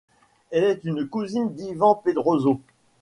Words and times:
Elle 0.49 0.63
est 0.63 0.83
une 0.85 1.07
cousine 1.07 1.53
d'Iván 1.53 1.95
Pedroso. 2.03 2.59